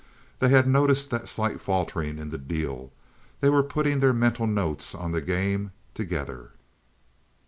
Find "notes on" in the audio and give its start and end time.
4.47-5.11